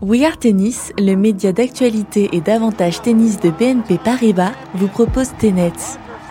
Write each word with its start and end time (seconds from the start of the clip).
We 0.00 0.24
Are 0.24 0.38
Tennis, 0.38 0.92
le 0.96 1.16
média 1.16 1.52
d'actualité 1.52 2.28
et 2.32 2.40
d'avantage 2.40 3.02
tennis 3.02 3.40
de 3.40 3.50
BNP 3.50 3.98
Paribas, 3.98 4.52
vous 4.74 4.86
propose 4.86 5.30
Tenets, 5.40 5.72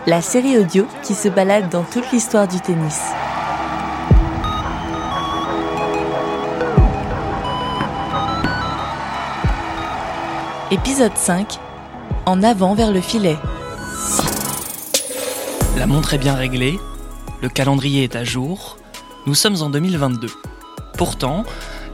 la 0.06 0.22
série 0.22 0.56
audio 0.56 0.86
qui 1.02 1.12
se 1.12 1.28
balade 1.28 1.68
dans 1.68 1.82
toute 1.82 2.10
l'histoire 2.10 2.48
du 2.48 2.58
tennis. 2.60 2.98
Épisode 10.70 11.14
5 11.14 11.58
En 12.24 12.42
avant 12.42 12.74
vers 12.74 12.90
le 12.90 13.02
filet. 13.02 13.36
La 15.76 15.86
montre 15.86 16.14
est 16.14 16.18
bien 16.18 16.34
réglée, 16.34 16.78
le 17.42 17.50
calendrier 17.50 18.04
est 18.04 18.16
à 18.16 18.24
jour, 18.24 18.78
nous 19.26 19.34
sommes 19.34 19.60
en 19.60 19.68
2022. 19.68 20.28
Pourtant, 20.96 21.44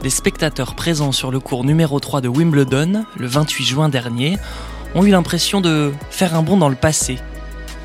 les 0.03 0.09
spectateurs 0.09 0.75
présents 0.75 1.11
sur 1.11 1.31
le 1.31 1.39
cours 1.39 1.63
numéro 1.63 1.99
3 1.99 2.21
de 2.21 2.27
Wimbledon, 2.27 3.05
le 3.17 3.27
28 3.27 3.65
juin 3.65 3.89
dernier, 3.89 4.37
ont 4.93 5.03
eu 5.03 5.09
l'impression 5.09 5.61
de 5.61 5.91
faire 6.09 6.35
un 6.35 6.41
bond 6.41 6.57
dans 6.57 6.69
le 6.69 6.75
passé. 6.75 7.17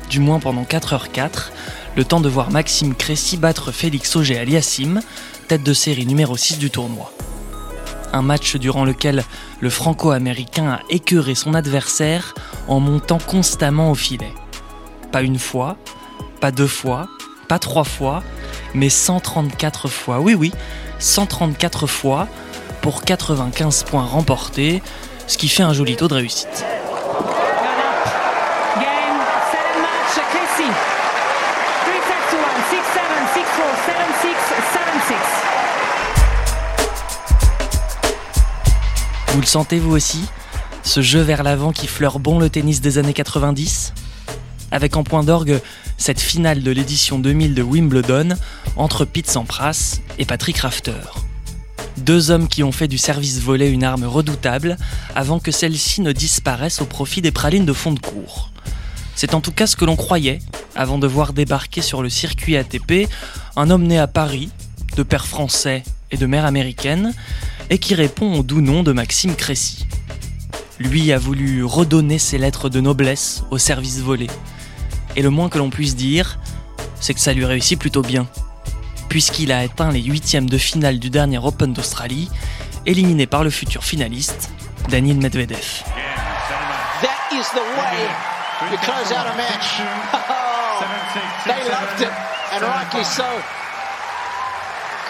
Du 0.09 0.19
moins 0.19 0.39
pendant 0.39 0.63
4h04, 0.63 1.51
le 1.95 2.05
temps 2.05 2.21
de 2.21 2.29
voir 2.29 2.51
Maxime 2.51 2.95
Cressy 2.95 3.37
battre 3.37 3.71
Félix 3.71 4.15
Auger 4.15 4.37
Aliassim, 4.37 5.01
tête 5.47 5.63
de 5.63 5.73
série 5.73 6.05
numéro 6.05 6.37
6 6.37 6.57
du 6.57 6.69
tournoi. 6.69 7.11
Un 8.13 8.21
match 8.21 8.57
durant 8.57 8.85
lequel 8.85 9.23
le 9.59 9.69
franco-américain 9.69 10.69
a 10.69 10.79
écœuré 10.89 11.35
son 11.35 11.53
adversaire 11.53 12.33
en 12.67 12.79
montant 12.79 13.19
constamment 13.19 13.91
au 13.91 13.95
filet. 13.95 14.33
Pas 15.11 15.21
une 15.21 15.39
fois, 15.39 15.77
pas 16.39 16.51
deux 16.51 16.67
fois, 16.67 17.07
pas 17.47 17.59
trois 17.59 17.83
fois, 17.83 18.23
mais 18.73 18.89
134 18.89 19.87
fois. 19.87 20.19
Oui, 20.19 20.33
oui, 20.33 20.51
134 21.01 21.87
fois 21.87 22.27
pour 22.81 23.03
95 23.03 23.83
points 23.83 24.05
remportés, 24.05 24.81
ce 25.27 25.37
qui 25.37 25.47
fait 25.47 25.63
un 25.63 25.73
joli 25.73 25.95
taux 25.95 26.07
de 26.07 26.13
réussite. 26.13 26.65
Vous 39.29 39.39
le 39.39 39.45
sentez 39.45 39.79
vous 39.79 39.91
aussi 39.95 40.25
Ce 40.83 41.01
jeu 41.01 41.21
vers 41.21 41.41
l'avant 41.41 41.71
qui 41.71 41.87
fleure 41.87 42.19
bon 42.19 42.37
le 42.37 42.49
tennis 42.49 42.79
des 42.81 42.97
années 42.97 43.13
90 43.13 43.93
Avec 44.71 44.95
en 44.95 45.03
point 45.03 45.23
d'orgue 45.23 45.59
cette 45.97 46.21
finale 46.21 46.63
de 46.63 46.71
l'édition 46.71 47.19
2000 47.19 47.53
de 47.53 47.61
Wimbledon 47.61 48.29
entre 48.77 49.05
Pete 49.05 49.29
Sampras 49.29 49.99
et 50.17 50.25
Patrick 50.25 50.57
Rafter. 50.57 50.93
Deux 51.97 52.31
hommes 52.31 52.47
qui 52.47 52.63
ont 52.63 52.71
fait 52.71 52.87
du 52.87 52.97
service 52.97 53.39
volé 53.39 53.67
une 53.67 53.83
arme 53.83 54.05
redoutable 54.05 54.77
avant 55.13 55.39
que 55.39 55.51
celle-ci 55.51 56.01
ne 56.01 56.13
disparaisse 56.13 56.81
au 56.81 56.85
profit 56.85 57.21
des 57.21 57.31
pralines 57.31 57.65
de 57.65 57.73
fond 57.73 57.91
de 57.91 57.99
cours. 57.99 58.49
C'est 59.15 59.33
en 59.33 59.41
tout 59.41 59.51
cas 59.51 59.67
ce 59.67 59.75
que 59.75 59.85
l'on 59.85 59.97
croyait 59.97 60.39
avant 60.75 60.97
de 60.97 61.05
voir 61.05 61.33
débarquer 61.33 61.81
sur 61.81 62.01
le 62.01 62.09
circuit 62.09 62.55
ATP 62.55 63.09
un 63.55 63.69
homme 63.69 63.83
né 63.83 63.99
à 63.99 64.07
Paris, 64.07 64.49
de 64.95 65.03
père 65.03 65.27
français 65.27 65.83
et 66.11 66.17
de 66.17 66.25
mère 66.25 66.45
américaine, 66.45 67.13
et 67.69 67.77
qui 67.77 67.93
répond 67.93 68.39
au 68.39 68.43
doux 68.43 68.61
nom 68.61 68.83
de 68.83 68.93
Maxime 68.93 69.35
Cressy. 69.35 69.85
Lui 70.79 71.11
a 71.11 71.19
voulu 71.19 71.63
redonner 71.63 72.17
ses 72.17 72.37
lettres 72.37 72.69
de 72.69 72.79
noblesse 72.79 73.43
au 73.51 73.57
service 73.57 73.99
volé 73.99 74.27
et 75.15 75.21
le 75.21 75.29
moins 75.29 75.49
que 75.49 75.57
l'on 75.57 75.69
puisse 75.69 75.95
dire, 75.95 76.37
c'est 76.99 77.13
que 77.13 77.19
ça 77.19 77.33
lui 77.33 77.45
réussit 77.45 77.79
plutôt 77.79 78.01
bien, 78.01 78.27
puisqu'il 79.09 79.51
a 79.51 79.59
atteint 79.59 79.91
les 79.91 80.01
huitièmes 80.01 80.49
de 80.49 80.57
finale 80.57 80.99
du 80.99 81.09
dernier 81.09 81.37
Open 81.37 81.73
d'Australie, 81.73 82.29
éliminé 82.85 83.27
par 83.27 83.43
le 83.43 83.49
futur 83.49 83.83
finaliste, 83.83 84.49
Daniel 84.89 85.17
Medvedev. 85.17 85.83
That 87.01 87.35
is 87.35 87.45
the 87.53 87.65
way 87.77 88.71
you 88.71 88.77
close 88.77 89.11
out 89.11 89.27
a 89.27 89.35
match. 89.35 89.81
They 91.45 91.63
loved 91.69 92.01
it, 92.01 92.13
and 92.53 92.63
rightly 92.63 93.03
so. 93.03 93.25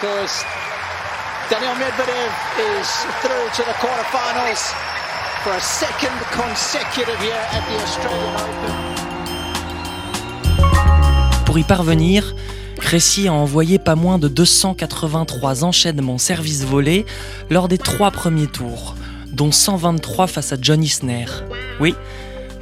Because 0.00 0.44
Daniel 1.48 1.74
Medvedev 1.74 2.32
is 2.58 2.88
through 3.20 3.48
to 3.54 3.62
the 3.62 3.76
quarterfinals 3.78 4.72
for 5.44 5.52
a 5.52 5.60
second 5.60 6.18
consecutive 6.32 7.20
year 7.22 7.34
at 7.52 7.62
the 7.68 7.82
Australian 7.82 8.34
Open. 8.34 9.11
Pour 11.52 11.58
y 11.58 11.64
parvenir, 11.64 12.34
Cressy 12.76 13.28
a 13.28 13.34
envoyé 13.34 13.78
pas 13.78 13.94
moins 13.94 14.18
de 14.18 14.26
283 14.26 15.64
enchaînements 15.64 16.16
service 16.16 16.64
volés 16.64 17.04
lors 17.50 17.68
des 17.68 17.76
trois 17.76 18.10
premiers 18.10 18.46
tours, 18.46 18.94
dont 19.30 19.52
123 19.52 20.28
face 20.28 20.54
à 20.54 20.56
John 20.58 20.82
Isner. 20.82 21.26
Oui, 21.78 21.94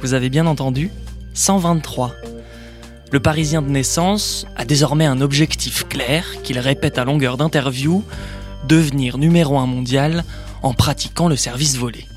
vous 0.01 0.13
avez 0.13 0.29
bien 0.29 0.45
entendu, 0.45 0.91
123. 1.35 2.11
Le 3.13 3.19
Parisien 3.21 3.61
de 3.61 3.69
naissance 3.69 4.45
a 4.57 4.65
désormais 4.65 5.05
un 5.05 5.21
objectif 5.21 5.87
clair 5.87 6.25
qu'il 6.43 6.59
répète 6.59 6.97
à 6.97 7.05
longueur 7.05 7.37
d'interview, 7.37 8.03
devenir 8.67 9.17
numéro 9.17 9.57
1 9.57 9.67
mondial 9.67 10.25
en 10.63 10.73
pratiquant 10.73 11.29
le 11.29 11.37
service 11.37 11.77
volé. 11.77 12.07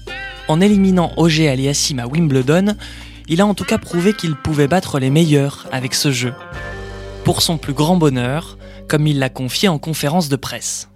En 0.49 0.61
éliminant 0.61 1.12
Auger 1.19 1.49
Aliassim 1.49 2.01
à 2.01 2.09
Wimbledon, 2.09 2.75
il 3.29 3.41
a 3.41 3.47
en 3.47 3.55
tout 3.55 3.65
cas 3.65 3.79
prouvé 3.79 4.12
qu'il 4.12 4.37
pouvait 4.37 4.69
battre 4.69 4.99
les 4.99 5.11
meilleurs 5.11 5.67
avec 5.73 5.95
ce 5.95 6.12
jeu. 6.12 6.35
Pour 7.25 7.41
son 7.41 7.57
plus 7.57 7.73
grand 7.73 7.97
bonheur, 7.97 8.59
comme 8.89 9.07
il 9.07 9.19
l'a 9.19 9.31
confié 9.31 9.69
en 9.69 9.79
conférence 9.79 10.29
de 10.29 10.37
presse. 10.37 10.91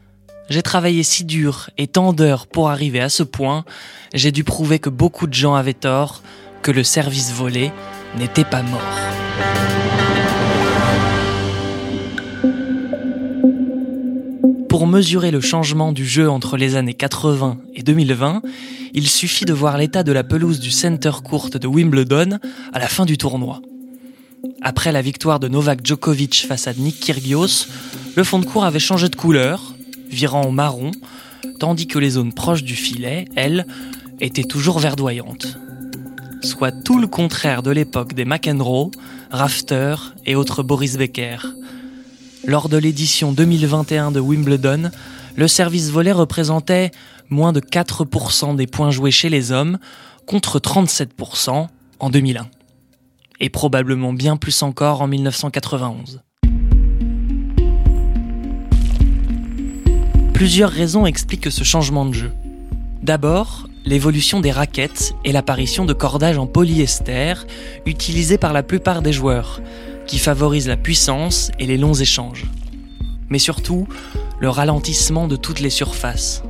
J'ai 0.51 0.63
travaillé 0.63 1.03
si 1.03 1.25
dur 1.25 1.71
et 1.79 1.87
tant 1.87 2.13
d'heures 2.13 2.47
pour 2.47 2.71
arriver 2.71 3.01
à 3.01 3.09
ce 3.09 3.23
point, 3.23 3.65
j'ai 4.15 4.33
dû 4.33 4.45
prouver 4.45 4.79
que 4.79 4.91
beaucoup 4.91 5.27
de 5.27 5.35
gens 5.35 5.55
avaient 5.55 5.75
tort, 5.75 6.23
que 6.63 6.71
le 6.71 6.85
service 6.85 7.33
volé 7.33 7.71
n'était 8.19 8.45
pas 8.45 8.63
mort. 8.63 8.81
Pour 14.69 14.87
mesurer 14.87 15.31
le 15.31 15.41
changement 15.41 15.93
du 15.93 16.07
jeu 16.07 16.31
entre 16.31 16.57
les 16.57 16.77
années 16.77 16.95
80 16.95 17.59
et 17.75 17.83
2020, 17.83 18.43
il 18.95 19.09
suffit 19.09 19.45
de 19.45 19.53
voir 19.53 19.79
l'état 19.79 20.03
de 20.03 20.13
la 20.13 20.25
pelouse 20.25 20.61
du 20.61 20.71
Center 20.71 21.13
Court 21.23 21.51
de 21.51 21.67
Wimbledon 21.67 22.39
à 22.73 22.79
la 22.79 22.89
fin 22.89 23.05
du 23.05 23.19
tournoi. 23.19 23.61
Après 24.63 24.93
la 24.93 25.03
victoire 25.03 25.41
de 25.41 25.49
Novak 25.49 25.85
Djokovic 25.85 26.47
face 26.47 26.67
à 26.67 26.75
Nick 26.75 27.01
Kyrgios, 27.01 27.67
le 28.17 28.25
fond 28.25 28.39
de 28.39 28.47
cours 28.47 28.65
avait 28.65 28.79
changé 28.79 29.09
de 29.09 29.17
couleur, 29.17 29.75
virant 30.09 30.43
au 30.43 30.51
marron, 30.51 30.91
tandis 31.59 31.87
que 31.87 31.99
les 31.99 32.11
zones 32.11 32.33
proches 32.33 32.63
du 32.63 32.75
filet, 32.75 33.27
elles, 33.37 33.67
étaient 34.21 34.45
toujours 34.45 34.79
verdoyantes. 34.79 35.59
Soit 36.43 36.73
tout 36.73 36.99
le 36.99 37.07
contraire 37.07 37.63
de 37.63 37.71
l'époque 37.71 38.15
des 38.15 38.25
McEnroe, 38.25 38.91
Rafter 39.31 39.97
et 40.25 40.35
autres 40.35 40.63
Boris 40.63 40.97
Becker. 40.97 41.39
Lors 42.45 42.69
de 42.69 42.77
l'édition 42.77 43.33
2021 43.33 44.13
de 44.13 44.21
Wimbledon, 44.21 44.91
le 45.39 45.47
service 45.47 45.91
volé 45.91 46.11
représentait 46.11 46.91
moins 47.31 47.53
de 47.53 47.61
4% 47.61 48.57
des 48.57 48.67
points 48.67 48.91
joués 48.91 49.13
chez 49.13 49.29
les 49.29 49.53
hommes, 49.53 49.79
contre 50.27 50.59
37% 50.59 51.69
en 52.01 52.11
2001. 52.11 52.49
Et 53.39 53.49
probablement 53.49 54.13
bien 54.13 54.37
plus 54.37 54.65
encore 54.65 55.01
en 55.01 55.07
1991. 55.07 56.23
Plusieurs 60.35 60.71
raisons 60.71 61.07
expliquent 61.07 61.53
ce 61.53 61.63
changement 61.63 62.05
de 62.05 62.15
jeu. 62.15 62.33
D'abord, 63.01 63.69
l'évolution 63.85 64.41
des 64.41 64.51
raquettes 64.51 65.15
et 65.25 65.31
l'apparition 65.31 65.85
de 65.85 65.93
cordages 65.93 66.39
en 66.39 66.49
polyester 66.49 67.35
utilisés 67.87 68.39
par 68.39 68.53
la 68.53 68.65
plupart 68.65 69.03
des 69.03 69.13
joueurs, 69.13 69.61
qui 70.05 70.19
favorisent 70.19 70.67
la 70.67 70.77
puissance 70.77 71.53
et 71.61 71.67
les 71.67 71.79
longs 71.79 71.95
échanges. 71.95 72.45
Mais 73.29 73.39
surtout, 73.39 73.87
le 74.41 74.49
ralentissement 74.49 75.27
de 75.27 75.37
toutes 75.37 75.61
les 75.61 75.71
surfaces, 75.71 76.43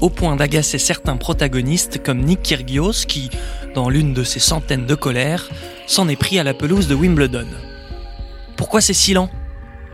au 0.00 0.08
point 0.08 0.36
d'agacer 0.36 0.78
certains 0.78 1.16
protagonistes 1.16 2.02
comme 2.02 2.20
Nick 2.20 2.42
Kyrgios 2.42 3.04
qui, 3.06 3.30
dans 3.74 3.88
l'une 3.88 4.14
de 4.14 4.24
ses 4.24 4.40
centaines 4.40 4.86
de 4.86 4.94
colères, 4.94 5.48
s'en 5.86 6.08
est 6.08 6.16
pris 6.16 6.38
à 6.38 6.44
la 6.44 6.54
pelouse 6.54 6.88
de 6.88 6.94
Wimbledon. 6.94 7.48
Pourquoi 8.56 8.80
c'est 8.80 8.94
si 8.94 9.12
lent? 9.12 9.30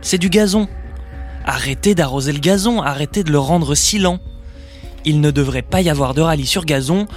C'est 0.01 0.17
du 0.17 0.29
gazon. 0.29 0.67
Arrêtez 1.45 1.93
d'arroser 1.93 2.31
le 2.31 2.39
gazon, 2.39 2.81
arrêtez 2.81 3.23
de 3.23 3.31
le 3.31 3.39
rendre 3.39 3.75
si 3.75 3.99
lent. 3.99 4.19
Il 5.03 5.21
ne 5.21 5.31
devrait 5.31 5.61
pas 5.61 5.81
y 5.81 5.89
avoir 5.89 6.13
de 6.13 6.21
rallye 6.21 6.47
sur 6.47 6.65
gazon, 6.65 7.07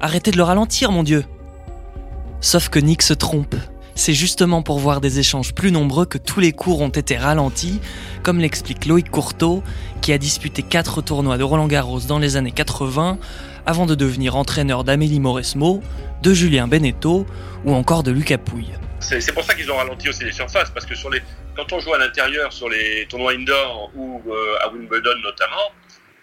arrêtez 0.00 0.30
de 0.30 0.36
le 0.36 0.42
ralentir, 0.42 0.92
mon 0.92 1.02
Dieu. 1.02 1.24
Sauf 2.40 2.68
que 2.68 2.78
Nick 2.78 3.02
se 3.02 3.14
trompe. 3.14 3.54
C'est 3.94 4.14
justement 4.14 4.62
pour 4.62 4.78
voir 4.78 5.00
des 5.00 5.18
échanges 5.18 5.54
plus 5.54 5.70
nombreux 5.70 6.06
que 6.06 6.18
tous 6.18 6.40
les 6.40 6.52
cours 6.52 6.80
ont 6.80 6.88
été 6.88 7.16
ralentis, 7.16 7.80
comme 8.22 8.40
l'explique 8.40 8.86
Loïc 8.86 9.10
Courteau, 9.10 9.62
qui 10.00 10.12
a 10.12 10.18
disputé 10.18 10.62
4 10.62 11.02
tournois 11.02 11.38
de 11.38 11.42
Roland 11.42 11.66
Garros 11.66 12.00
dans 12.00 12.18
les 12.18 12.36
années 12.36 12.52
80, 12.52 13.18
avant 13.66 13.86
de 13.86 13.94
devenir 13.94 14.36
entraîneur 14.36 14.84
d'Amélie 14.84 15.20
Mauresmo, 15.20 15.82
de 16.22 16.32
Julien 16.32 16.68
Beneteau 16.68 17.26
ou 17.64 17.74
encore 17.74 18.02
de 18.02 18.10
Lucas 18.10 18.38
Pouille. 18.38 18.72
C'est 19.00 19.34
pour 19.34 19.44
ça 19.44 19.54
qu'ils 19.54 19.70
ont 19.70 19.76
ralenti 19.76 20.08
aussi 20.08 20.24
les 20.24 20.32
surfaces, 20.32 20.70
parce 20.70 20.86
que 20.86 20.94
quand 21.56 21.72
on 21.72 21.80
joue 21.80 21.92
à 21.92 21.98
l'intérieur 21.98 22.52
sur 22.52 22.68
les 22.68 23.06
tournois 23.08 23.32
indoor 23.32 23.90
ou 23.94 24.22
euh, 24.26 24.56
à 24.62 24.68
Wimbledon 24.68 25.18
notamment, 25.22 25.72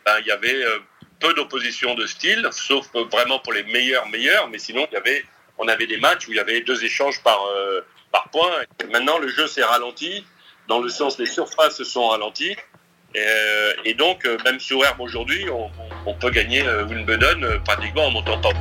ben, 0.05 0.13
il 0.21 0.27
y 0.27 0.31
avait 0.31 0.63
euh, 0.63 0.79
peu 1.19 1.33
d'opposition 1.33 1.93
de 1.95 2.05
style, 2.07 2.47
sauf 2.51 2.87
vraiment 3.11 3.39
pour 3.39 3.53
les 3.53 3.63
meilleurs 3.63 4.07
meilleurs, 4.07 4.47
mais 4.49 4.57
sinon 4.57 4.87
il 4.91 4.95
y 4.95 4.97
avait, 4.97 5.23
on 5.59 5.67
avait 5.67 5.87
des 5.87 5.97
matchs 5.97 6.27
où 6.27 6.31
il 6.31 6.37
y 6.37 6.39
avait 6.39 6.61
deux 6.61 6.83
échanges 6.83 7.21
par, 7.21 7.37
euh, 7.55 7.81
par 8.11 8.29
point. 8.29 8.49
Maintenant 8.91 9.19
le 9.19 9.27
jeu 9.27 9.45
s'est 9.45 9.63
ralenti, 9.63 10.25
dans 10.67 10.79
le 10.79 10.89
sens 10.89 11.19
les 11.19 11.25
surfaces 11.25 11.75
se 11.77 11.83
sont 11.83 12.07
ralenties, 12.07 12.55
et, 13.13 13.19
euh, 13.19 13.93
donc 13.97 14.25
euh, 14.25 14.37
même 14.45 14.59
sur 14.59 14.83
herbe 14.83 15.01
aujourd'hui, 15.01 15.45
on, 15.49 16.13
peut 16.13 16.31
gagner 16.31 16.63
Wimbledon 16.89 17.61
pratiquement 17.63 18.07
en 18.07 18.11
montant 18.11 18.41
top. 18.41 18.53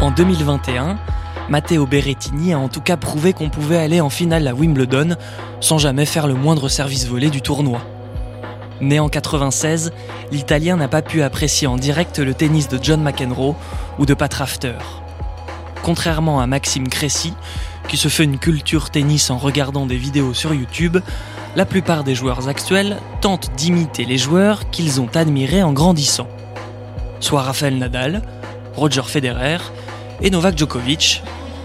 En 0.00 0.10
2021, 0.10 0.98
Matteo 1.48 1.86
Berrettini 1.86 2.52
a 2.52 2.58
en 2.58 2.68
tout 2.68 2.80
cas 2.80 2.96
prouvé 2.96 3.32
qu'on 3.32 3.48
pouvait 3.48 3.78
aller 3.78 4.00
en 4.00 4.10
finale 4.10 4.46
à 4.46 4.54
Wimbledon 4.54 5.16
sans 5.60 5.78
jamais 5.78 6.06
faire 6.06 6.26
le 6.26 6.34
moindre 6.34 6.68
service 6.68 7.06
volé 7.06 7.30
du 7.30 7.42
tournoi. 7.42 7.80
Né 8.80 8.98
en 8.98 9.08
96, 9.08 9.92
l'Italien 10.32 10.76
n'a 10.76 10.88
pas 10.88 11.02
pu 11.02 11.22
apprécier 11.22 11.66
en 11.66 11.76
direct 11.76 12.18
le 12.18 12.32
tennis 12.32 12.68
de 12.68 12.78
John 12.82 13.02
McEnroe 13.02 13.54
ou 13.98 14.06
de 14.06 14.14
Pat 14.14 14.32
Rafter. 14.32 14.78
Contrairement 15.82 16.40
à 16.40 16.46
Maxime 16.46 16.88
Cressy, 16.88 17.34
qui 17.88 17.96
se 17.96 18.08
fait 18.08 18.24
une 18.24 18.38
culture 18.38 18.90
tennis 18.90 19.30
en 19.30 19.36
regardant 19.36 19.84
des 19.84 19.96
vidéos 19.96 20.32
sur 20.32 20.54
YouTube, 20.54 20.98
la 21.56 21.66
plupart 21.66 22.04
des 22.04 22.14
joueurs 22.14 22.48
actuels 22.48 22.98
tentent 23.20 23.50
d'imiter 23.56 24.04
les 24.04 24.16
joueurs 24.16 24.70
qu'ils 24.70 25.00
ont 25.00 25.08
admirés 25.14 25.62
en 25.62 25.72
grandissant. 25.72 26.28
Soit 27.18 27.42
Rafael 27.42 27.76
Nadal, 27.76 28.22
Roger 28.76 29.02
Federer 29.02 29.58
et 30.22 30.30
Novak 30.30 30.56
Djokovic, 30.56 31.22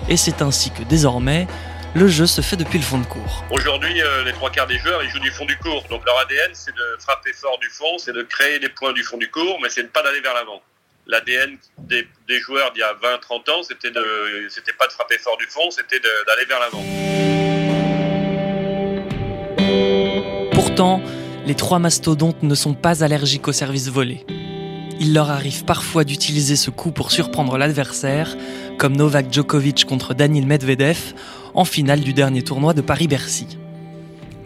et 0.10 0.18
c'est 0.18 0.42
ainsi 0.42 0.70
que 0.70 0.84
désormais, 0.84 1.48
le 1.96 2.10
jeu 2.10 2.28
se 2.28 2.42
fait 2.42 2.58
depuis 2.58 2.78
le 2.78 2.84
fond 2.84 3.00
de 3.00 3.06
cours. 3.06 3.46
Aujourd'hui, 3.50 4.02
euh, 4.02 4.26
les 4.26 4.34
trois 4.34 4.50
quarts 4.50 4.68
des 4.68 4.78
joueurs, 4.78 5.02
ils 5.02 5.10
jouent 5.10 5.20
du 5.20 5.32
fond 5.32 5.46
du 5.46 5.58
cours. 5.58 5.84
Donc 5.90 6.06
leur 6.06 6.20
ADN, 6.20 6.52
c'est 6.52 6.76
de 6.76 6.98
frapper 7.00 7.32
fort 7.32 7.58
du 7.60 7.70
fond, 7.70 7.98
c'est 7.98 8.12
de 8.12 8.22
créer 8.22 8.60
des 8.60 8.68
points 8.68 8.92
du 8.92 9.02
fond 9.02 9.18
du 9.18 9.32
cours, 9.32 9.60
mais 9.64 9.70
c'est 9.70 9.84
de 9.84 9.88
pas 9.88 10.04
d'aller 10.04 10.20
vers 10.20 10.34
l'avant. 10.34 10.62
L'ADN 11.08 11.58
des, 11.78 12.06
des, 12.28 12.40
joueurs 12.40 12.74
d'il 12.74 12.82
y 12.82 12.84
a 12.84 12.94
20-30 12.96 13.52
ans, 13.52 13.64
c'était 13.64 13.92
de, 13.92 14.48
c'était 14.50 14.74
pas 14.74 14.88
de 14.88 14.92
frapper 14.92 15.18
fort 15.20 15.38
du 15.38 15.46
fond, 15.46 15.72
c'était 15.72 16.00
d'aller 16.00 16.46
vers 16.46 16.60
l'avant. 16.60 16.84
Pourtant, 20.52 21.02
les 21.46 21.56
trois 21.56 21.80
mastodontes 21.80 22.44
ne 22.44 22.56
sont 22.56 22.74
pas 22.74 23.04
allergiques 23.04 23.48
au 23.48 23.54
service 23.54 23.88
volé. 23.88 24.26
Il 25.00 25.14
leur 25.14 25.30
arrive 25.30 25.64
parfois 25.64 26.04
d'utiliser 26.04 26.56
ce 26.56 26.72
coup 26.72 26.92
pour 26.92 27.12
surprendre 27.12 27.58
l'adversaire, 27.58 28.36
comme 28.78 28.98
Novak 28.98 29.32
Djokovic 29.32 29.86
contre 29.86 30.14
Daniil 30.14 30.46
Medvedev 30.48 31.14
en 31.56 31.66
finale 31.66 32.02
du 32.02 32.13
dernier 32.13 32.44
tournoi 32.44 32.74
de 32.74 32.81
Paris-Bercy. 32.81 33.57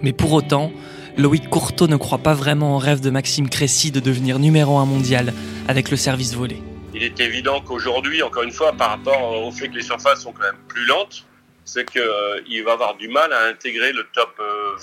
Mais 0.01 0.13
pour 0.13 0.31
autant, 0.31 0.71
Loïc 1.17 1.49
Courteau 1.49 1.87
ne 1.87 1.97
croit 1.97 2.19
pas 2.19 2.33
vraiment 2.33 2.75
au 2.75 2.77
rêve 2.77 3.01
de 3.01 3.09
Maxime 3.09 3.49
Cressy 3.49 3.91
de 3.91 3.99
devenir 3.99 4.39
numéro 4.39 4.77
un 4.77 4.85
mondial 4.85 5.33
avec 5.67 5.91
le 5.91 5.97
service 5.97 6.33
volé. 6.33 6.61
Il 6.93 7.03
est 7.03 7.19
évident 7.19 7.61
qu'aujourd'hui, 7.61 8.23
encore 8.23 8.43
une 8.43 8.51
fois, 8.51 8.73
par 8.73 8.91
rapport 8.91 9.43
au 9.43 9.51
fait 9.51 9.67
que 9.69 9.75
les 9.75 9.81
surfaces 9.81 10.21
sont 10.21 10.31
quand 10.31 10.43
même 10.43 10.61
plus 10.67 10.85
lentes, 10.85 11.25
c'est 11.65 11.89
qu'il 11.89 12.01
euh, 12.01 12.63
va 12.65 12.73
avoir 12.73 12.95
du 12.95 13.07
mal 13.09 13.31
à 13.33 13.45
intégrer 13.45 13.91
le 13.91 14.07
top 14.13 14.33
20. 14.37 14.43
Euh, 14.45 14.81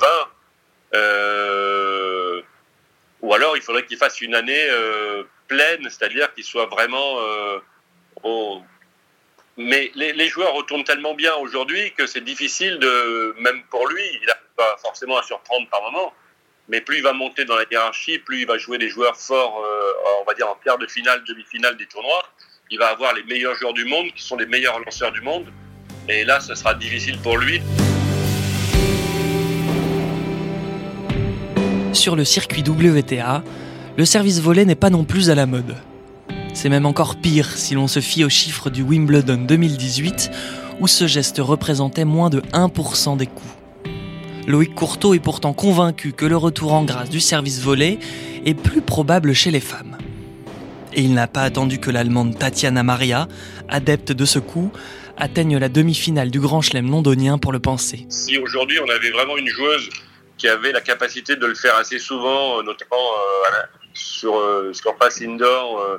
euh, 0.94 2.42
ou 3.22 3.34
alors, 3.34 3.56
il 3.56 3.62
faudrait 3.62 3.84
qu'il 3.84 3.96
fasse 3.96 4.20
une 4.20 4.34
année 4.34 4.68
pleine, 5.48 5.82
c'est-à-dire 5.84 6.32
qu'il 6.34 6.44
soit 6.44 6.66
vraiment 6.66 7.16
au, 8.22 8.60
mais 9.56 9.90
les, 9.94 10.28
joueurs 10.28 10.52
retournent 10.52 10.84
tellement 10.84 11.14
bien 11.14 11.34
aujourd'hui 11.36 11.92
que 11.96 12.06
c'est 12.06 12.22
difficile 12.22 12.78
de, 12.78 13.34
même 13.40 13.62
pour 13.70 13.88
lui, 13.88 14.02
il 14.20 14.26
n'a 14.26 14.36
pas 14.56 14.76
forcément 14.82 15.16
à 15.16 15.22
surprendre 15.22 15.66
par 15.70 15.82
moment, 15.82 16.12
mais 16.68 16.80
plus 16.80 16.98
il 16.98 17.02
va 17.02 17.12
monter 17.12 17.44
dans 17.44 17.56
la 17.56 17.64
hiérarchie, 17.70 18.18
plus 18.18 18.40
il 18.40 18.46
va 18.46 18.58
jouer 18.58 18.76
des 18.76 18.88
joueurs 18.88 19.16
forts, 19.16 19.62
euh, 19.64 20.20
on 20.20 20.24
va 20.24 20.34
dire 20.34 20.48
en 20.48 20.56
quart 20.62 20.78
de 20.78 20.86
finale, 20.86 21.24
demi-finale 21.24 21.76
des 21.76 21.86
tournois, 21.86 22.24
il 22.70 22.78
va 22.78 22.88
avoir 22.88 23.14
les 23.14 23.22
meilleurs 23.24 23.54
joueurs 23.54 23.72
du 23.72 23.86
monde, 23.86 24.12
qui 24.14 24.22
sont 24.22 24.36
les 24.36 24.46
meilleurs 24.46 24.78
lanceurs 24.80 25.12
du 25.12 25.22
monde, 25.22 25.46
et 26.08 26.24
là, 26.24 26.40
ce 26.40 26.54
sera 26.54 26.74
difficile 26.74 27.18
pour 27.18 27.38
lui. 27.38 27.60
Sur 31.92 32.14
le 32.14 32.24
circuit 32.24 32.62
WTA, 32.62 33.42
le 33.96 34.04
service 34.04 34.40
volé 34.40 34.66
n'est 34.66 34.74
pas 34.74 34.90
non 34.90 35.04
plus 35.04 35.30
à 35.30 35.34
la 35.34 35.46
mode. 35.46 35.76
C'est 36.56 36.70
même 36.70 36.86
encore 36.86 37.16
pire 37.16 37.50
si 37.50 37.74
l'on 37.74 37.86
se 37.86 38.00
fie 38.00 38.24
aux 38.24 38.30
chiffres 38.30 38.70
du 38.70 38.82
Wimbledon 38.82 39.44
2018, 39.46 40.30
où 40.80 40.86
ce 40.86 41.06
geste 41.06 41.36
représentait 41.38 42.06
moins 42.06 42.30
de 42.30 42.40
1% 42.40 43.18
des 43.18 43.26
coups. 43.26 43.52
Loïc 44.46 44.74
Courteau 44.74 45.12
est 45.12 45.20
pourtant 45.20 45.52
convaincu 45.52 46.14
que 46.14 46.24
le 46.24 46.38
retour 46.38 46.72
en 46.72 46.82
grâce 46.82 47.10
du 47.10 47.20
service 47.20 47.60
volé 47.60 47.98
est 48.46 48.54
plus 48.54 48.80
probable 48.80 49.34
chez 49.34 49.50
les 49.50 49.60
femmes. 49.60 49.98
Et 50.94 51.02
il 51.02 51.12
n'a 51.12 51.26
pas 51.26 51.42
attendu 51.42 51.78
que 51.78 51.90
l'Allemande 51.90 52.38
Tatiana 52.38 52.82
Maria, 52.82 53.28
adepte 53.68 54.12
de 54.12 54.24
ce 54.24 54.38
coup, 54.38 54.72
atteigne 55.18 55.58
la 55.58 55.68
demi-finale 55.68 56.30
du 56.30 56.40
Grand 56.40 56.62
Chelem 56.62 56.90
londonien 56.90 57.36
pour 57.36 57.52
le 57.52 57.60
penser. 57.60 58.06
Si 58.08 58.38
aujourd'hui 58.38 58.78
on 58.80 58.88
avait 58.88 59.10
vraiment 59.10 59.36
une 59.36 59.48
joueuse 59.48 59.90
qui 60.38 60.48
avait 60.48 60.72
la 60.72 60.80
capacité 60.80 61.36
de 61.36 61.44
le 61.44 61.54
faire 61.54 61.76
assez 61.76 61.98
souvent, 61.98 62.62
notamment 62.62 62.96
euh, 62.96 63.62
sur 63.92 64.38
euh, 64.38 64.72
surface 64.72 65.20
indoor, 65.20 65.80
euh, 65.80 65.98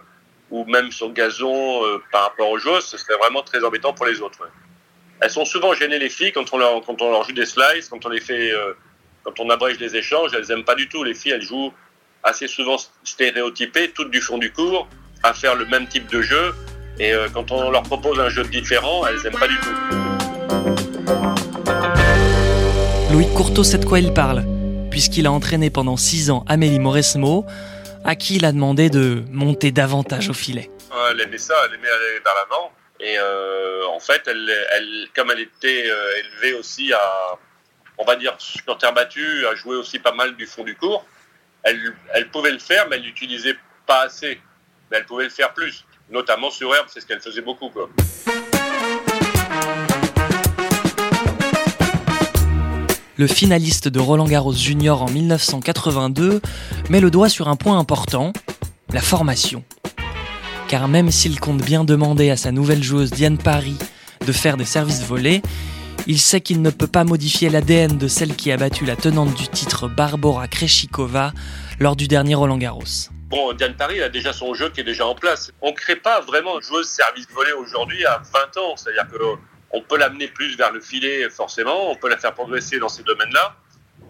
ou 0.51 0.65
même 0.65 0.91
sur 0.91 1.11
gazon 1.11 1.83
euh, 1.83 2.01
par 2.11 2.23
rapport 2.23 2.49
aux 2.49 2.57
joueuses, 2.57 2.85
ce 2.85 2.97
serait 2.97 3.17
vraiment 3.17 3.41
très 3.41 3.63
embêtant 3.63 3.93
pour 3.93 4.05
les 4.05 4.21
autres. 4.21 4.47
Elles 5.19 5.31
sont 5.31 5.45
souvent 5.45 5.73
gênées 5.73 5.99
les 5.99 6.09
filles 6.09 6.31
quand 6.31 6.53
on 6.53 6.57
leur, 6.57 6.81
quand 6.81 7.01
on 7.01 7.11
leur 7.11 7.23
joue 7.23 7.33
des 7.33 7.45
slices, 7.45 7.89
quand 7.89 8.05
on 8.05 8.09
les 8.09 8.21
fait, 8.21 8.51
euh, 8.51 8.73
quand 9.23 9.39
on 9.39 9.49
abrège 9.49 9.79
les 9.79 9.95
échanges, 9.95 10.31
elles 10.33 10.51
aiment 10.51 10.63
pas 10.63 10.75
du 10.75 10.87
tout. 10.87 11.03
Les 11.03 11.13
filles, 11.13 11.31
elles 11.33 11.41
jouent 11.41 11.73
assez 12.23 12.47
souvent 12.47 12.77
stéréotypées, 13.03 13.91
toutes 13.91 14.11
du 14.11 14.21
fond 14.21 14.37
du 14.37 14.51
cours, 14.51 14.87
à 15.23 15.33
faire 15.33 15.55
le 15.55 15.65
même 15.65 15.87
type 15.87 16.09
de 16.11 16.21
jeu. 16.21 16.53
Et 16.99 17.13
euh, 17.13 17.27
quand 17.33 17.51
on 17.51 17.69
leur 17.69 17.83
propose 17.83 18.19
un 18.19 18.29
jeu 18.29 18.43
différent, 18.43 19.05
elles 19.07 19.25
aiment 19.25 19.39
pas 19.39 19.47
du 19.47 19.57
tout. 19.59 19.69
Louis 23.11 23.27
Courteau 23.35 23.63
sait 23.63 23.79
de 23.79 23.85
quoi 23.85 23.99
il 23.99 24.13
parle, 24.13 24.43
puisqu'il 24.91 25.25
a 25.25 25.31
entraîné 25.31 25.69
pendant 25.69 25.97
six 25.97 26.29
ans 26.29 26.43
Amélie 26.47 26.79
Mauresmo, 26.79 27.45
à 28.07 28.15
qui 28.15 28.37
il 28.37 28.45
a 28.45 28.53
demandé 28.53 28.89
de 28.89 29.23
monter 29.29 29.71
davantage 29.71 30.29
au 30.29 30.33
filet. 30.33 30.71
Elle 31.11 31.21
aimait 31.21 31.37
ça, 31.37 31.53
elle 31.65 31.75
aimait 31.75 31.89
aller 31.89 32.19
vers 32.23 32.33
l'avant. 32.33 32.71
Et 32.99 33.15
euh, 33.19 33.85
en 33.87 33.99
fait, 33.99 34.23
elle, 34.27 34.49
elle, 34.71 35.07
comme 35.13 35.29
elle 35.29 35.41
était 35.41 35.87
euh, 35.89 36.19
élevée 36.19 36.57
aussi 36.57 36.91
à, 36.93 37.37
on 37.97 38.05
va 38.05 38.15
dire, 38.15 38.33
sur 38.39 38.77
terre 38.77 38.93
battue, 38.93 39.45
à 39.45 39.55
jouer 39.55 39.75
aussi 39.75 39.99
pas 39.99 40.13
mal 40.13 40.35
du 40.37 40.47
fond 40.47 40.63
du 40.63 40.75
cours, 40.75 41.05
elle, 41.63 41.93
elle 42.13 42.29
pouvait 42.29 42.51
le 42.51 42.59
faire, 42.59 42.87
mais 42.89 42.95
elle 42.95 43.03
l'utilisait 43.03 43.57
pas 43.85 44.03
assez. 44.03 44.41
Mais 44.89 44.97
elle 44.97 45.05
pouvait 45.05 45.25
le 45.25 45.29
faire 45.29 45.53
plus, 45.53 45.85
notamment 46.09 46.49
sur 46.49 46.73
herbe, 46.73 46.87
c'est 46.89 47.01
ce 47.01 47.05
qu'elle 47.05 47.21
faisait 47.21 47.41
beaucoup. 47.41 47.69
Le 53.17 53.27
finaliste 53.27 53.87
de 53.87 53.99
Roland 53.99 54.27
Garros 54.27 54.53
Junior 54.53 55.01
en 55.01 55.09
1982 55.09 56.41
met 56.89 56.99
le 56.99 57.09
doigt 57.09 57.29
sur 57.29 57.47
un 57.47 57.55
point 57.55 57.77
important, 57.79 58.31
la 58.93 59.01
formation. 59.01 59.63
Car 60.67 60.87
même 60.87 61.11
s'il 61.11 61.39
compte 61.39 61.63
bien 61.63 61.83
demander 61.83 62.29
à 62.29 62.37
sa 62.37 62.51
nouvelle 62.51 62.83
joueuse 62.83 63.09
Diane 63.09 63.37
Paris 63.37 63.77
de 64.25 64.31
faire 64.31 64.57
des 64.57 64.65
services 64.65 65.03
volés, 65.03 65.41
il 66.05 66.19
sait 66.19 66.41
qu'il 66.41 66.61
ne 66.61 66.69
peut 66.69 66.87
pas 66.87 67.03
modifier 67.03 67.49
l'ADN 67.49 67.97
de 67.97 68.07
celle 68.07 68.35
qui 68.35 68.51
a 68.51 68.57
battu 68.57 68.85
la 68.85 68.95
tenante 68.95 69.33
du 69.33 69.47
titre 69.47 69.87
Barbara 69.87 70.47
Kreshikova 70.47 71.33
lors 71.79 71.95
du 71.95 72.07
dernier 72.07 72.35
Roland 72.35 72.57
Garros. 72.57 73.09
Bon, 73.29 73.51
Diane 73.53 73.75
Paris 73.75 74.01
a 74.01 74.09
déjà 74.09 74.31
son 74.31 74.53
jeu 74.53 74.69
qui 74.69 74.81
est 74.81 74.85
déjà 74.85 75.05
en 75.05 75.15
place. 75.15 75.51
On 75.61 75.71
ne 75.71 75.75
crée 75.75 75.97
pas 75.97 76.21
vraiment 76.21 76.55
une 76.55 76.63
joueuse 76.63 76.87
service 76.87 77.27
volé 77.33 77.51
aujourd'hui 77.51 78.05
à 78.05 78.21
20 78.55 78.61
ans. 78.61 78.75
C'est-à-dire 78.77 79.07
que 79.11 79.17
on 79.71 79.81
peut 79.81 79.97
l'amener 79.97 80.27
plus 80.27 80.55
vers 80.57 80.71
le 80.71 80.79
filet, 80.79 81.29
forcément. 81.29 81.91
On 81.91 81.95
peut 81.95 82.09
la 82.09 82.17
faire 82.17 82.33
progresser 82.33 82.79
dans 82.79 82.89
ces 82.89 83.03
domaines-là. 83.03 83.55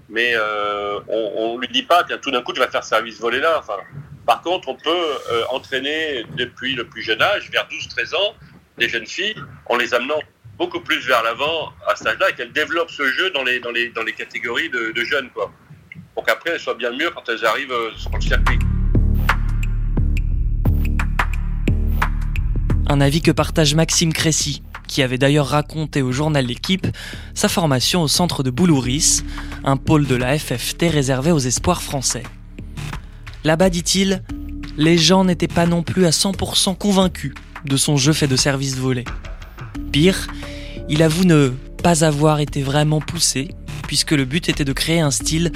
Mais 0.10 0.34
euh, 0.36 1.00
on 1.10 1.56
ne 1.56 1.60
lui 1.60 1.68
dit 1.68 1.84
pas, 1.84 2.04
tiens, 2.04 2.18
tout 2.18 2.32
d'un 2.32 2.42
coup, 2.42 2.54
tu 2.54 2.60
vas 2.60 2.70
faire 2.70 2.84
service 2.84 3.20
volé 3.20 3.40
là. 3.40 3.58
Enfin, 3.60 3.78
par 4.26 4.42
contre, 4.42 4.70
on 4.70 4.76
peut 4.76 4.90
euh, 5.32 5.44
entraîner 5.50 6.26
depuis 6.36 6.76
le 6.76 6.86
plus 6.88 7.02
jeune 7.02 7.22
âge, 7.22 7.50
vers 7.52 7.68
12-13 7.68 8.16
ans, 8.16 8.36
des 8.78 8.88
jeunes 8.88 9.08
filles, 9.08 9.36
en 9.66 9.78
les 9.78 9.94
amenant 9.94 10.20
beaucoup 10.58 10.80
plus 10.80 11.06
vers 11.06 11.24
l'avant 11.24 11.72
à 11.88 11.96
cet 11.96 12.08
âge-là 12.08 12.30
et 12.30 12.34
qu'elles 12.34 12.52
développent 12.52 12.92
ce 12.92 13.06
jeu 13.12 13.30
dans 13.32 13.44
les, 13.44 13.60
dans 13.60 13.72
les, 13.72 13.90
dans 13.90 14.04
les 14.04 14.14
catégories 14.14 14.70
de, 14.70 14.92
de 14.92 15.04
jeunes. 15.04 15.30
Quoi. 15.30 15.52
Pour 16.14 16.26
qu'après, 16.26 16.52
elles 16.52 16.60
soient 16.60 16.76
bien 16.76 16.92
mieux 16.92 17.10
quand 17.12 17.28
elles 17.30 17.46
arrivent 17.46 17.72
euh, 17.72 17.92
sur 17.96 18.12
le 18.12 18.22
circuit. 18.22 18.60
Un 22.90 23.02
avis 23.02 23.22
que 23.22 23.32
partage 23.32 23.76
Maxime 23.76 24.14
Cressy, 24.14 24.64
qui 24.88 25.02
avait 25.02 25.18
d'ailleurs 25.18 25.48
raconté 25.48 26.02
au 26.02 26.12
journal 26.12 26.46
L'équipe 26.46 26.88
sa 27.34 27.50
formation 27.50 28.02
au 28.02 28.08
centre 28.08 28.44
de 28.44 28.50
Boulouris, 28.50 29.22
un 29.64 29.78
pôle 29.78 30.08
de 30.08 30.16
la 30.16 30.38
FFT 30.38 30.84
réservé 30.90 31.32
aux 31.32 31.40
espoirs 31.40 31.82
français. 31.82 32.24
Là-bas, 33.44 33.70
dit-il, 33.70 34.24
les 34.78 34.98
gens 34.98 35.24
n'étaient 35.24 35.48
pas 35.48 35.66
non 35.66 35.84
plus 35.84 36.06
à 36.06 36.12
100% 36.12 36.78
convaincus 36.78 37.34
de 37.66 37.78
son 37.78 37.98
jeu 37.98 38.14
fait 38.14 38.28
de 38.28 38.36
services 38.36 38.78
volés. 38.78 39.06
Pire, 39.92 40.28
il 40.90 41.04
avoue 41.04 41.26
ne 41.26 41.50
pas 41.84 42.06
avoir 42.06 42.40
été 42.40 42.62
vraiment 42.62 43.02
poussé, 43.02 43.50
puisque 43.88 44.12
le 44.12 44.26
but 44.26 44.50
était 44.50 44.66
de 44.66 44.74
créer 44.74 45.00
un 45.00 45.12
style 45.12 45.52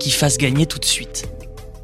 qui 0.00 0.10
fasse 0.10 0.38
gagner 0.38 0.66
tout 0.66 0.78
de 0.78 0.84
suite. 0.84 1.28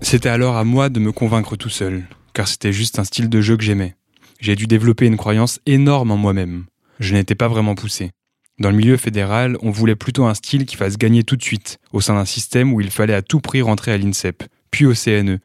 C'était 0.01 0.29
alors 0.29 0.57
à 0.57 0.65
moi 0.65 0.89
de 0.89 1.01
me 1.01 1.13
convaincre 1.13 1.57
tout 1.57 1.69
seul, 1.69 2.05
car 2.33 2.49
c'était 2.49 2.73
juste 2.73 2.99
un 2.99 3.05
style 3.05 3.29
de 3.29 3.41
jeu 3.41 3.57
que 3.57 3.65
j'aimais. 3.65 3.95
J'ai 4.41 4.57
dû 4.57 4.67
développer 4.67 5.07
une 5.07 5.17
croyance 5.17 5.61
énorme 5.67 6.11
en 6.11 6.17
moi-même. 6.17 6.65
Je 7.03 7.15
n'étais 7.15 7.35
pas 7.35 7.49
vraiment 7.49 7.75
poussé. 7.75 8.13
Dans 8.61 8.71
le 8.71 8.77
milieu 8.77 8.97
fédéral, 8.97 9.57
on 9.61 9.73
voulait 9.73 9.97
plutôt 9.97 10.25
un 10.27 10.35
style 10.35 10.67
qui 10.67 10.77
fasse 10.77 10.97
gagner 10.97 11.25
tout 11.25 11.35
de 11.35 11.43
suite, 11.43 11.79
au 11.93 12.01
sein 12.01 12.15
d'un 12.15 12.25
système 12.25 12.73
où 12.73 12.81
il 12.81 12.93
fallait 12.93 13.13
à 13.13 13.23
tout 13.23 13.41
prix 13.41 13.61
rentrer 13.61 13.91
à 13.91 13.99
l'INSEP, 13.99 14.45
puis 14.71 14.87
au 14.87 14.93
CNE. 14.95 15.41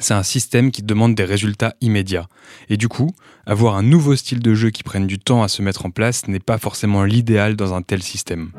C'est 0.00 0.14
un 0.14 0.22
système 0.22 0.70
qui 0.70 0.82
demande 0.82 1.14
des 1.14 1.26
résultats 1.26 1.74
immédiats. 1.82 2.26
Et 2.70 2.78
du 2.78 2.88
coup, 2.88 3.10
avoir 3.44 3.76
un 3.76 3.82
nouveau 3.82 4.16
style 4.16 4.40
de 4.40 4.54
jeu 4.54 4.70
qui 4.70 4.82
prenne 4.82 5.06
du 5.06 5.18
temps 5.18 5.42
à 5.42 5.48
se 5.48 5.60
mettre 5.60 5.84
en 5.84 5.90
place 5.90 6.26
n'est 6.26 6.40
pas 6.40 6.56
forcément 6.56 7.04
l'idéal 7.04 7.54
dans 7.54 7.74
un 7.74 7.82
tel 7.82 8.02
système. 8.02 8.52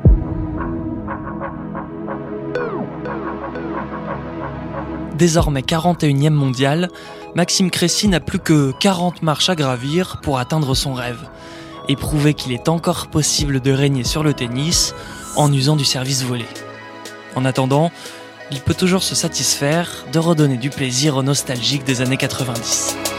Désormais 5.18 5.62
41e 5.62 6.30
mondial, 6.30 6.90
Maxime 7.34 7.72
Cressy 7.72 8.06
n'a 8.06 8.20
plus 8.20 8.38
que 8.38 8.70
40 8.78 9.24
marches 9.24 9.48
à 9.48 9.56
gravir 9.56 10.20
pour 10.22 10.38
atteindre 10.38 10.76
son 10.76 10.94
rêve 10.94 11.28
et 11.88 11.96
prouver 11.96 12.34
qu'il 12.34 12.52
est 12.52 12.68
encore 12.68 13.08
possible 13.08 13.60
de 13.60 13.72
régner 13.72 14.04
sur 14.04 14.22
le 14.22 14.34
tennis 14.34 14.94
en 15.36 15.52
usant 15.52 15.76
du 15.76 15.84
service 15.84 16.22
volé. 16.22 16.46
En 17.34 17.44
attendant, 17.44 17.90
il 18.50 18.60
peut 18.60 18.74
toujours 18.74 19.02
se 19.02 19.14
satisfaire 19.14 20.06
de 20.12 20.18
redonner 20.18 20.56
du 20.56 20.70
plaisir 20.70 21.16
aux 21.16 21.22
nostalgiques 21.22 21.84
des 21.84 22.00
années 22.00 22.16
90. 22.16 23.15